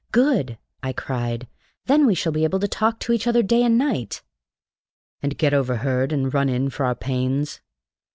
[0.11, 1.47] "Good!" I cried.
[1.85, 4.23] "Then we shall be able to talk to each other day and night!"
[5.21, 7.61] "And get overheard and run in for our pains?